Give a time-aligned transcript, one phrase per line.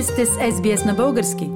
[0.00, 1.50] Вие сте с SBS на български.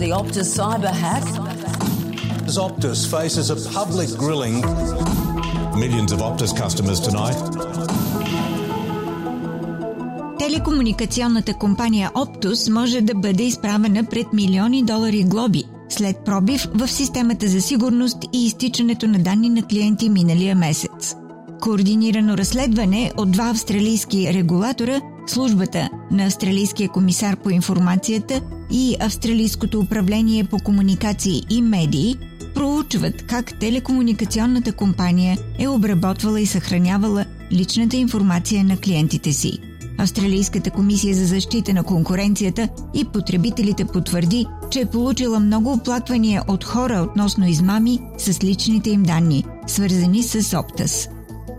[0.00, 1.24] The Optus cyber hack.
[2.48, 4.56] As Optus faces a public grilling.
[5.82, 7.38] Millions of Optus customers tonight.
[10.38, 17.48] Телекомуникационната компания Optus може да бъде изправена пред милиони долари глоби след пробив в системата
[17.48, 21.16] за сигурност и изтичането на данни на клиенти миналия месец.
[21.60, 30.44] Координирано разследване от два австралийски регулатора, службата на Австралийския комисар по информацията и Австралийското управление
[30.44, 32.16] по комуникации и медии
[32.54, 39.71] проучват как телекомуникационната компания е обработвала и съхранявала личната информация на клиентите си.
[40.02, 46.64] Австралийската комисия за защита на конкуренцията и потребителите потвърди, че е получила много оплаквания от
[46.64, 51.08] хора относно измами с личните им данни, свързани с Оптас.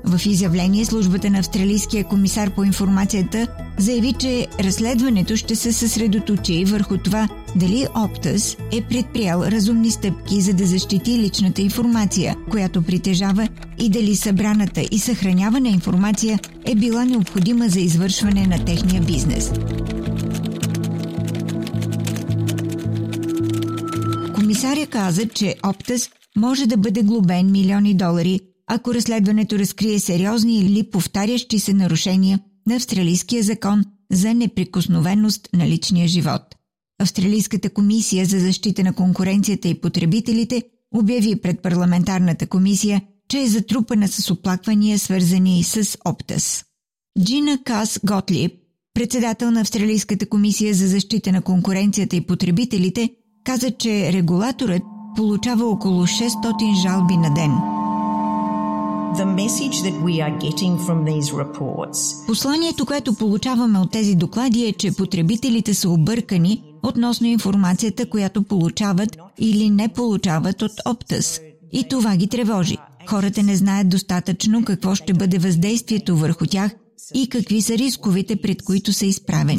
[0.05, 6.97] В изявление службата на Австралийския комисар по информацията заяви, че разследването ще се съсредоточи върху
[6.97, 13.47] това дали Оптас е предприял разумни стъпки за да защити личната информация, която притежава
[13.79, 19.51] и дали събраната и съхранявана информация е била необходима за извършване на техния бизнес.
[24.35, 30.89] Комисаря каза, че Оптас може да бъде глобен милиони долари, ако разследването разкрие сериозни или
[30.89, 36.41] повтарящи се нарушения на австралийския закон за неприкосновеност на личния живот.
[37.03, 40.63] Австралийската комисия за защита на конкуренцията и потребителите
[40.95, 46.65] обяви пред парламентарната комисия, че е затрупана с оплаквания, свързани с Оптас.
[47.23, 48.53] Джина Кас Готлип,
[48.93, 53.09] председател на Австралийската комисия за защита на конкуренцията и потребителите,
[53.43, 54.81] каза, че регулаторът
[55.15, 57.51] получава около 600 жалби на ден.
[62.27, 69.17] Посланието, което получаваме от тези доклади е, че потребителите са объркани относно информацията, която получават
[69.39, 71.39] или не получават от Оптас.
[71.71, 72.77] И това ги тревожи.
[73.07, 76.71] Хората не знаят достатъчно какво ще бъде въздействието върху тях
[77.13, 79.57] и какви са рисковете, пред които са изправени.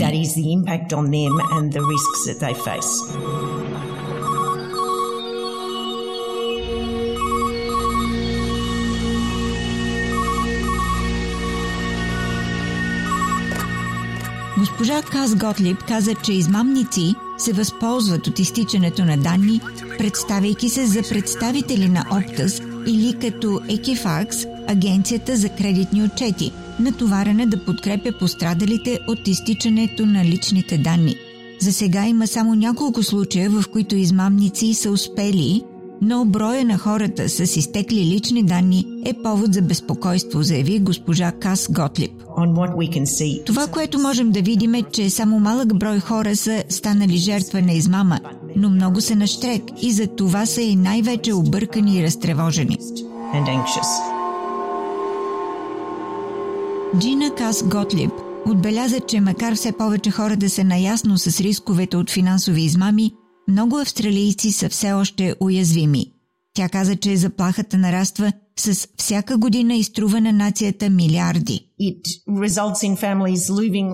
[14.79, 19.61] Госпожа Каз Готлип каза, че измамници се възползват от изтичането на данни,
[19.99, 24.37] представяйки се за представители на Оптас или като Екифакс,
[24.69, 31.15] агенцията за кредитни отчети, натоварена да подкрепя пострадалите от изтичането на личните данни.
[31.61, 35.63] За сега има само няколко случая, в които измамници са успели
[36.04, 41.69] но броя на хората с изтекли лични данни е повод за безпокойство, заяви госпожа Кас
[41.70, 42.12] Готлип.
[43.47, 47.72] Това, което можем да видим е, че само малък брой хора са станали жертва на
[47.72, 48.20] измама,
[48.56, 52.78] но много са на штрек и за това са и най-вече объркани и разтревожени.
[56.98, 58.10] Джина Кас Готлип
[58.47, 63.12] отбеляза, че макар все повече хора да са наясно с рисковете от финансови измами,
[63.49, 66.06] много австралийци са все още уязвими.
[66.55, 71.60] Тя каза, че заплахата нараства с всяка година изтрува на нацията милиарди.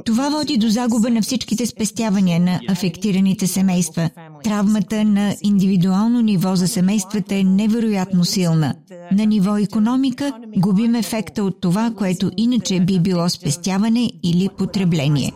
[0.05, 4.10] Това води до загуба на всичките спестявания на афектираните семейства.
[4.44, 8.75] Травмата на индивидуално ниво за семействата е невероятно силна.
[9.12, 15.33] На ниво економика губим ефекта от това, което иначе би било спестяване или потребление.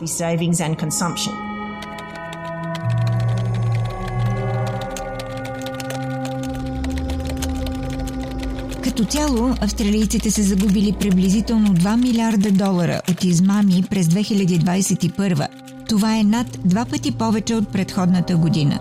[8.95, 15.47] Като цяло, австралийците са загубили приблизително 2 милиарда долара от измами през 2021.
[15.89, 18.79] Това е над два пъти повече от предходната година.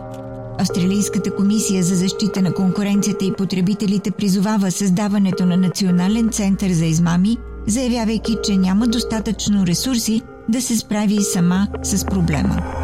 [0.58, 7.36] Австралийската комисия за защита на конкуренцията и потребителите призовава създаването на Национален център за измами,
[7.66, 12.83] заявявайки, че няма достатъчно ресурси да се справи сама с проблема.